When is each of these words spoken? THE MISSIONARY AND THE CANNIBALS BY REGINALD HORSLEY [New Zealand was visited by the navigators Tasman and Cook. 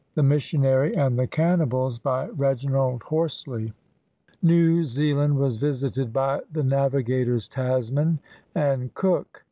THE 0.15 0.23
MISSIONARY 0.23 0.97
AND 0.97 1.19
THE 1.19 1.27
CANNIBALS 1.27 1.99
BY 1.99 2.29
REGINALD 2.29 3.03
HORSLEY 3.03 3.71
[New 4.41 4.83
Zealand 4.83 5.37
was 5.37 5.57
visited 5.57 6.11
by 6.11 6.41
the 6.51 6.63
navigators 6.63 7.47
Tasman 7.47 8.17
and 8.55 8.91
Cook. 8.95 9.39